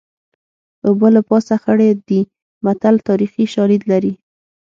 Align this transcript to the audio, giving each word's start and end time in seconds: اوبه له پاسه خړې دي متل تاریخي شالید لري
اوبه 0.87 1.07
له 1.15 1.21
پاسه 1.29 1.55
خړې 1.63 1.89
دي 2.07 2.21
متل 2.65 2.95
تاریخي 3.07 3.45
شالید 3.53 3.83
لري 3.91 4.13